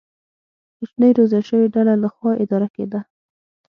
کوچنۍ 0.77 1.11
روزل 1.17 1.41
شوې 1.49 1.67
ډلې 1.73 1.95
له 2.03 2.09
خوا 2.13 2.31
اداره 2.43 2.67
کېده. 2.75 2.99